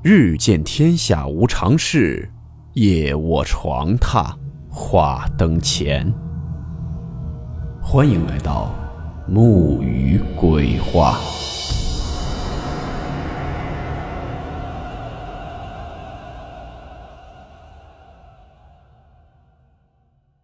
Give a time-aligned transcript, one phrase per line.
[0.00, 2.30] 日见天下无常事，
[2.74, 4.32] 夜卧床榻
[4.70, 6.08] 话灯前。
[7.82, 8.72] 欢迎来到
[9.26, 11.18] 木鱼鬼话。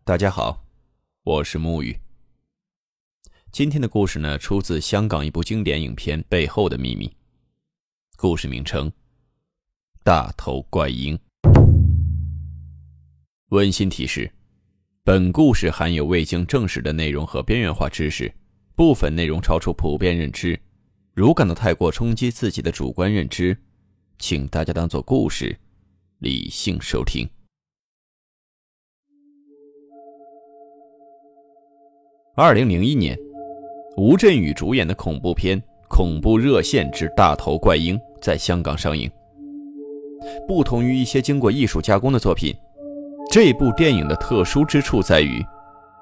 [0.03, 0.65] 大家好，
[1.23, 1.97] 我是木鱼。
[3.53, 7.07] 今天的故事呢，出自香港一部经典影片《背后的秘密》。
[8.17, 8.91] 故事名称。
[10.07, 11.19] 大头怪婴。
[13.53, 14.31] 温馨提示：
[15.03, 18.31] 本故事含有未经证实的内容和边缘化知识，
[18.77, 20.61] 部分内容超出普遍认知。
[21.15, 23.57] 如感到太过冲击自己的主观认知，
[24.19, 25.59] 请大家当做故事，
[26.19, 27.27] 理性收听。
[32.37, 33.19] 二零零一年，
[33.97, 39.11] 吴镇宇主演的恐怖片《恐怖热线之大头怪婴》在香港上映。
[40.47, 42.55] 不同于一些经过艺术加工的作品，
[43.31, 45.45] 这部电影的特殊之处在于，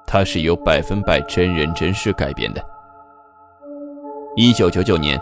[0.05, 2.63] 它是由百分百真人真事改编的。
[4.35, 5.19] 一九九九年，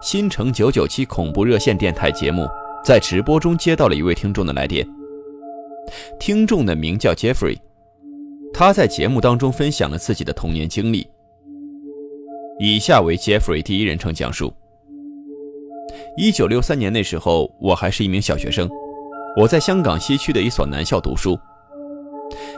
[0.00, 2.48] 新城九九七恐怖热线电台节目
[2.84, 4.86] 在直播中接到了一位听众的来电。
[6.18, 7.58] 听众的名叫 Jeffrey，
[8.52, 11.06] 他在节目当中分享了自己的童年经历。
[12.58, 14.52] 以下为 Jeffrey 第一人称讲述。
[16.16, 18.68] 一九六三年那时候，我还是一名小学生，
[19.36, 21.38] 我在香港西区的一所男校读书。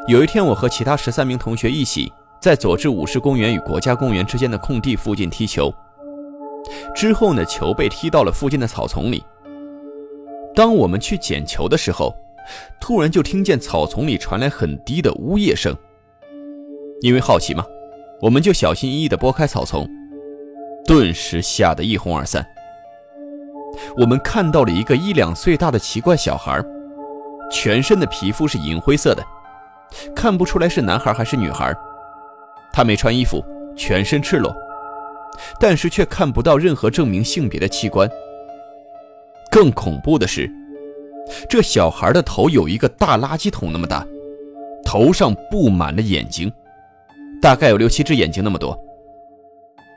[0.08, 5.72] 有一天，我和其他十三名同学一起在佐治五世公园与国家公园之间的空地附近踢球。
[6.94, 9.22] 之后呢，球被踢到了附近的草丛里。
[10.54, 12.14] 当我们去捡球的时候，
[12.80, 15.76] 突然就听见草丛里传来很低的呜咽声。
[17.00, 17.64] 因为好奇嘛，
[18.20, 19.88] 我们就小心翼翼地拨开草丛，
[20.86, 22.46] 顿时吓得一哄而散。
[23.96, 26.62] 我们看到了一个一两岁大的奇怪小孩，
[27.50, 29.24] 全身的皮肤是银灰色的，
[30.14, 31.74] 看不出来是男孩还是女孩。
[32.72, 33.44] 他没穿衣服，
[33.76, 34.54] 全身赤裸，
[35.60, 38.08] 但是却看不到任何证明性别的器官。
[39.50, 40.50] 更恐怖的是，
[41.48, 44.04] 这小孩的头有一个大垃圾桶那么大，
[44.84, 46.52] 头上布满了眼睛，
[47.40, 48.76] 大概有六七只眼睛那么多。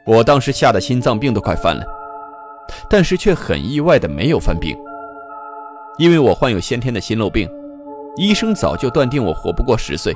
[0.05, 1.83] 我当时吓得心脏病都快犯了。
[2.89, 4.77] 但是却很意外的没有犯病，
[5.97, 7.49] 因为我患有先天的心漏病，
[8.15, 10.13] 医生早就断定我活不过十岁。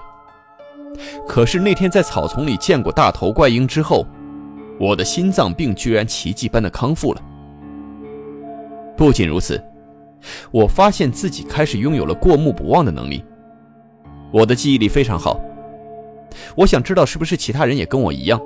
[1.28, 4.06] 可是那天在草丛里见过大头怪婴之后，
[4.80, 7.22] 我的心脏病居然奇迹般的康复了。
[8.98, 9.64] 不仅如此，
[10.52, 13.24] 我发现自己开始拥有了过目不忘的能力，
[14.32, 15.40] 我的记忆力非常好。
[16.56, 18.40] 我想知道是不是其他人也跟我一样，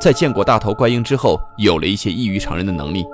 [0.00, 3.04] 在见过大头怪婴之后有了一些异于常人的能力。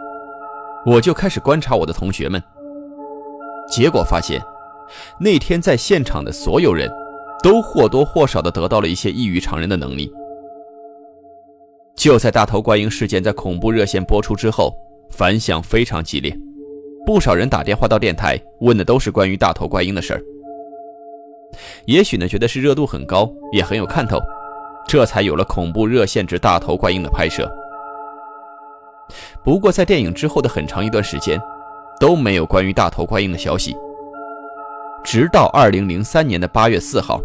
[0.86, 2.40] 我就开始观察我的同学们，
[3.68, 4.40] 结果发现，
[5.18, 6.88] 那天在现场的所有人，
[7.42, 10.08] 都或多或少的得到了一些异于常人的能力。
[11.96, 14.72] 就在大头怪婴事件在恐怖热线播出之后，
[15.10, 16.32] 反响非常激烈，
[17.04, 20.22] 不少人打电话到电台，问的都是关于大头怪婴的事儿。
[21.86, 24.20] 也许呢，觉得是热度很高，也很有看头，
[24.86, 27.50] 这才有了恐怖热线之大头怪婴的拍摄。
[29.44, 31.40] 不过，在电影之后的很长一段时间，
[32.00, 33.76] 都没有关于大头怪婴的消息。
[35.04, 37.20] 直到二零零三年的八月四号，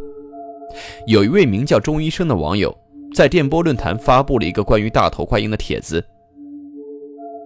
[1.07, 2.75] 有一位名叫钟医生的网友
[3.15, 6.03] 在电波论坛发布了一个关于大头怪婴的帖子。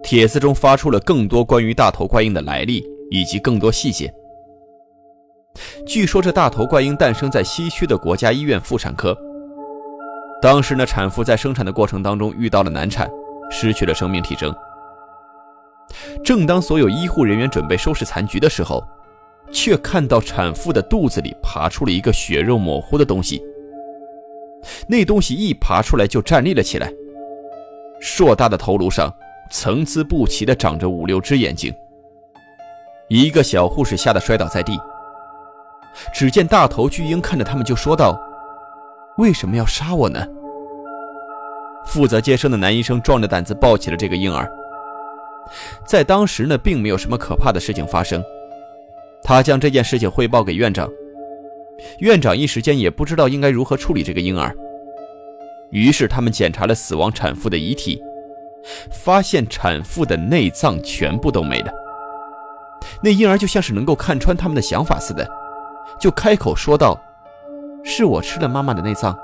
[0.04, 4.14] 帖子中发出了更多关于大头怪婴的来历以及更多细节。
[5.88, 9.18] 据说这大头怪婴诞生在西区的国家医院妇产科。
[10.42, 13.10] 当时呢，产妇在生产的过程当中遇到了难产。
[13.50, 14.54] 失去了生命体征。
[16.24, 18.84] 正当所有医护人员准备收拾残局的时候，
[19.52, 23.42] 却看到产妇的肚子里爬出了一个血肉模糊的东西。
[24.88, 26.92] 那东西一爬出来就站立了起来，
[28.02, 29.14] 硕大的头颅上
[29.52, 31.74] 参差不齐地长着五六只眼睛。
[33.08, 34.80] 一个小护士吓得摔倒在地。
[36.14, 38.20] 只见大头巨婴看着他们就说道
[39.18, 40.26] ：“为什么要杀我呢？”
[41.86, 44.50] 负责接生的男医生壮着胆子抱起了这个婴儿。
[45.86, 48.24] 在当时呢，并没有什么可怕的事情发生。
[49.24, 50.90] 他将这件事情汇报给院长，
[52.00, 54.56] 院长一时间也不知道应该如何处理这个婴儿。
[55.72, 58.02] 于是他们检查了死亡产妇的遗体，
[58.92, 61.72] 发现产妇的内脏全部都没了。
[63.02, 65.28] 那婴儿就像是能够看穿他们的想法似的，
[66.00, 67.00] 就开口说道
[67.84, 69.18] ：“是我吃了妈妈的内脏。”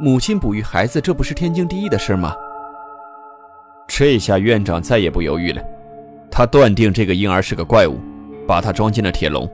[0.00, 2.32] 母亲哺育孩子，这不是天经地义的事吗？
[3.88, 5.60] 这下院长再也不犹豫了，
[6.30, 7.98] 他断定这个婴儿是个怪物，
[8.46, 9.50] 把他装进了铁笼。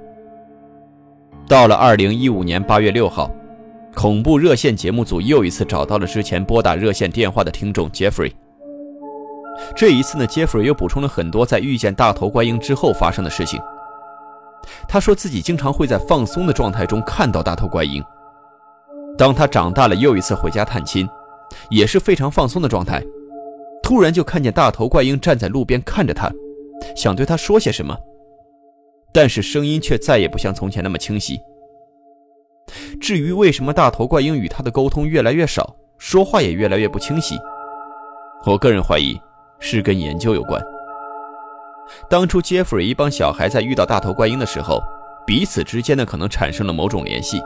[1.49, 3.31] 到了二零一五年八月六号，
[3.95, 8.33] 恐怖热线节目组又一次找到了之前拨打热线电话的听众 Jeffrey。
[9.75, 13.59] 这一次呢，Jeffrey 又补充了很多在遇见大头怪婴之后发生的事情。
[14.87, 18.05] 他说自己经常会在放松的状态中看到大头怪婴。
[19.17, 21.09] 当他长大了，又一次回家探亲，
[21.71, 23.03] 也是非常放松的状态，
[23.83, 26.31] 突然就看见大头怪婴站在路边看着他，
[26.97, 27.97] 想对他说些什么，
[29.13, 31.39] 但是声音却再也不像从前那么清晰。
[33.01, 37.39] 至于为什么大头怪婴与他的沟通越来越少，说话也越来越不清晰，
[38.47, 39.17] 我个人怀疑
[39.61, 40.61] 是跟研究有关。
[42.09, 44.83] 当初杰弗瑞一帮小孩在遇到大头怪婴的时候，
[45.25, 47.41] 彼此之间呢可能产生了某种联系。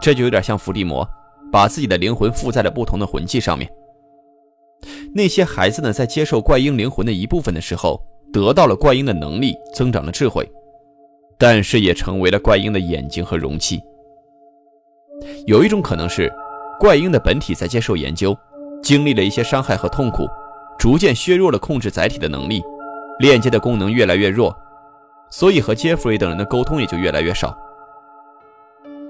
[0.00, 1.08] 这就有点像伏地魔，
[1.50, 3.70] 把自己的灵魂附在了不同的魂器上面。
[5.14, 8.00] 那些孩子呢，在接受怪婴灵魂的一部分的时候，
[8.32, 10.46] 得到了怪婴的能力，增长了智慧，
[11.38, 13.80] 但是也成为了怪婴的眼睛和容器。
[15.46, 16.30] 有一种可能是，
[16.78, 18.36] 怪婴的本体在接受研究，
[18.82, 20.26] 经历了一些伤害和痛苦，
[20.78, 22.62] 逐渐削弱了控制载体的能力，
[23.20, 24.54] 链接的功能越来越弱，
[25.30, 27.56] 所以和杰弗瑞等人的沟通也就越来越少。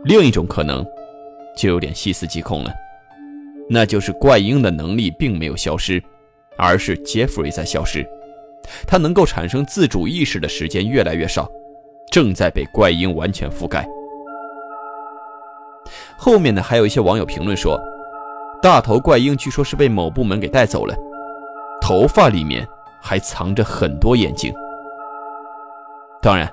[0.04, 0.84] 另一种可能，
[1.56, 2.70] 就有点细思极恐了，
[3.70, 6.02] 那就是怪婴的能力并没有消失，
[6.58, 8.06] 而是杰弗瑞在消失，
[8.86, 11.48] 他能够产生自主意识的时间越来越少，
[12.10, 13.88] 正在被怪婴完全覆盖。
[16.18, 17.80] 后面呢，还有一些网友评论说，
[18.60, 20.94] 大头怪婴据说是被某部门给带走了，
[21.80, 22.68] 头发里面
[23.00, 24.52] 还藏着很多眼睛。
[26.20, 26.46] 当然。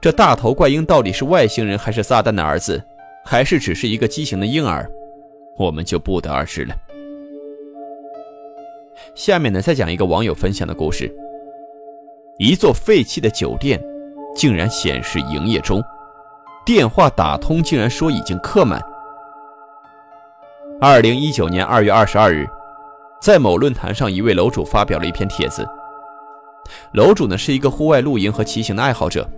[0.00, 2.82] 这大头怪婴到底是外星人还是撒旦的儿子，
[3.24, 4.88] 还是只是一个畸形的婴儿，
[5.56, 6.74] 我们就不得而知了。
[9.14, 11.12] 下面呢，再讲一个网友分享的故事：
[12.38, 13.82] 一座废弃的酒店
[14.34, 15.82] 竟然显示营业中，
[16.64, 18.80] 电话打通竟然说已经客满。
[20.80, 22.46] 二零一九年二月二十二日，
[23.20, 25.66] 在某论坛上，一位楼主发表了一篇帖子。
[26.92, 29.28] 楼主呢是一个户外露营和骑行的爱好者。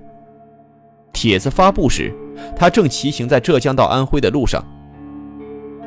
[1.16, 2.12] 帖子发布时，
[2.54, 4.62] 他正骑行在浙江到安徽的路上。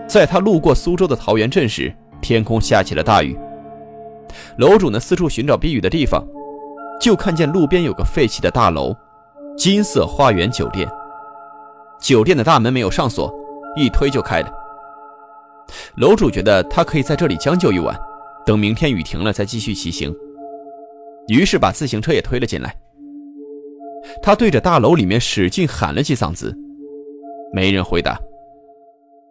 [0.07, 3.37] 在他路过苏州的桃源镇时，天空下起了大雨。
[4.57, 6.25] 楼主呢四处寻找避雨的地方，
[6.99, 8.91] 就看见路边有个废弃的大楼——
[9.55, 10.89] 金色花园酒店。
[12.01, 13.31] 酒店的大门没有上锁，
[13.75, 14.51] 一推就开了。
[15.97, 17.95] 楼主觉得他可以在这里将就一晚，
[18.47, 20.11] 等明天雨停了再继续骑行，
[21.27, 22.75] 于是把自行车也推了进来。
[24.21, 26.55] 他对着大楼里面使劲喊了几嗓子，
[27.53, 28.19] 没人回答。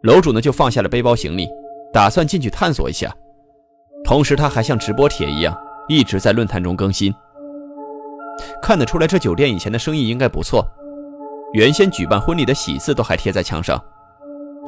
[0.03, 1.49] 楼主呢就放下了背包行李，
[1.93, 3.13] 打算进去探索一下。
[4.05, 5.57] 同时，他还像直播帖一样，
[5.89, 7.13] 一直在论坛中更新。
[8.63, 10.65] 看得出来，这酒店以前的生意应该不错，
[11.53, 13.83] 原先举办婚礼的喜字都还贴在墙上。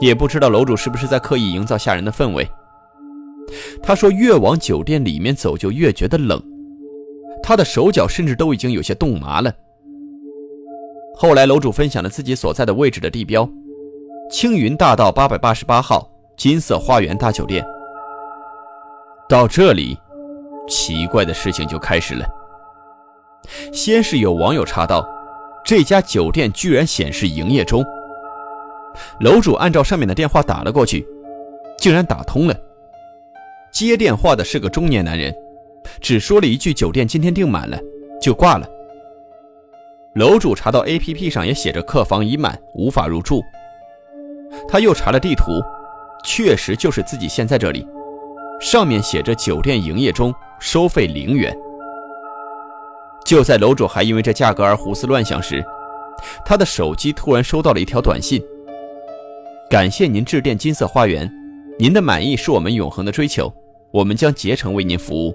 [0.00, 2.49] 也不知道楼主是不是在刻意营造吓人的氛围。
[3.82, 6.43] 他说，越往酒店里面走，就越觉得冷，
[7.43, 9.53] 他的手脚甚至都已经有些冻麻了。
[11.22, 13.46] 后来，楼主分享了自己所在的位置的地标：
[14.31, 17.62] 青云大道八百八十八号金色花园大酒店。
[19.28, 19.98] 到这里，
[20.67, 22.27] 奇怪的事情就开始了。
[23.70, 25.06] 先是有网友查到，
[25.62, 27.84] 这家酒店居然显示营业中。
[29.20, 31.06] 楼主按照上面的电话打了过去，
[31.77, 32.56] 竟然打通了。
[33.70, 35.36] 接电话的是个中年男人，
[36.00, 37.79] 只说了一句“酒店今天订满了”，
[38.22, 38.67] 就挂了。
[40.14, 43.40] 楼主查到 APP 上也写着客房已满，无法入住。
[44.69, 45.62] 他又查了地图，
[46.24, 47.86] 确实就是自己现在这里，
[48.60, 51.56] 上面写着酒店营业中，收费零元。
[53.24, 55.64] 就在楼主还因为这价格而胡思乱想时，
[56.44, 58.43] 他的手机突然收到了一条短信
[59.70, 61.31] ：“感谢您致电金色花园，
[61.79, 63.52] 您的满意是我们永恒的追求，
[63.93, 65.32] 我们将竭诚为您服务。”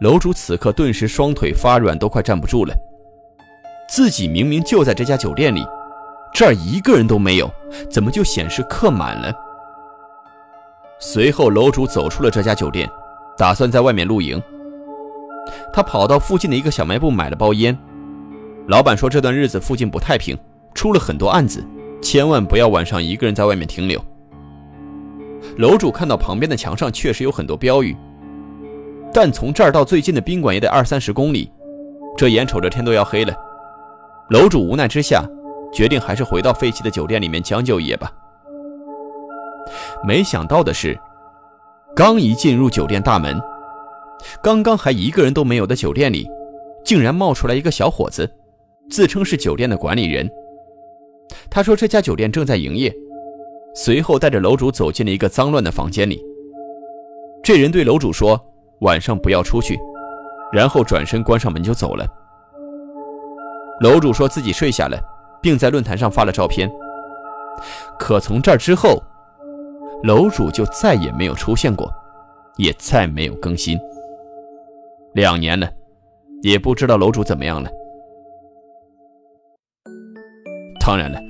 [0.00, 2.74] 楼主此刻顿时双腿发软，都快站不住了。
[3.88, 5.64] 自己明明就在这家酒店里，
[6.32, 7.50] 这儿一个人都没有，
[7.90, 9.32] 怎么就显示客满了？
[10.98, 12.88] 随后，楼主走出了这家酒店，
[13.36, 14.42] 打算在外面露营。
[15.72, 17.76] 他跑到附近的一个小卖部买了包烟。
[18.66, 20.36] 老板说这段日子附近不太平，
[20.74, 21.64] 出了很多案子，
[22.00, 24.02] 千万不要晚上一个人在外面停留。
[25.58, 27.94] 楼主看到旁边的墙上确实有很多标语。
[29.14, 31.48] 但从这儿到最近的宾馆也得二三十公里，
[32.16, 33.32] 这眼瞅着天都要黑了，
[34.30, 35.24] 楼主无奈之下，
[35.72, 38.12] 决定还是回到废弃的酒店里面将就一夜吧。
[40.04, 40.98] 没想到的是，
[41.94, 43.40] 刚一进入酒店大门，
[44.42, 46.28] 刚刚还一个人都没有的酒店里，
[46.84, 48.28] 竟然冒出来一个小伙子，
[48.90, 50.28] 自称是酒店的管理人。
[51.48, 52.92] 他说这家酒店正在营业，
[53.76, 56.20] 随后带着楼主走进了一个脏乱的房间里。
[57.44, 58.40] 这人对楼主说
[58.80, 59.78] ：“晚上不要出去。”
[60.52, 62.06] 然后转身关上门就走了。
[63.80, 64.96] 楼主说自己睡下了，
[65.42, 66.70] 并在论坛上发了照片。
[67.98, 69.02] 可从这儿之后，
[70.04, 71.92] 楼主就再也没有出现过，
[72.56, 73.76] 也再没有更新。
[75.12, 75.68] 两年了，
[76.42, 77.68] 也不知道楼主怎么样了。
[80.80, 81.20] 当然了，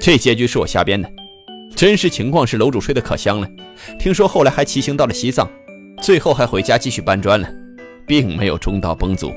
[0.00, 1.06] 这结局是我瞎编的。
[1.74, 3.46] 真实情况是楼主睡得可香了，
[3.98, 5.46] 听说后来还骑行到了西藏，
[6.02, 7.48] 最后还回家继续搬砖了，
[8.06, 9.34] 并没有中道崩殂。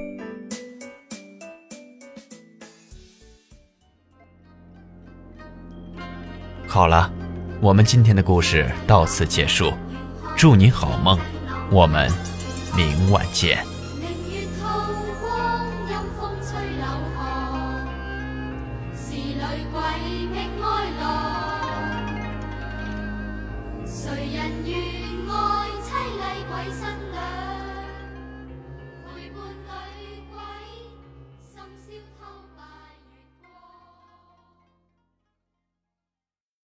[6.67, 7.11] 好了，
[7.59, 9.73] 我们今天的故事到此结束，
[10.37, 11.17] 祝你好梦，
[11.71, 12.07] 我们
[12.77, 13.65] 明晚见。
[18.95, 19.41] 是女
[19.73, 19.81] 鬼
[20.31, 20.63] 觅哀
[20.98, 20.98] 乐。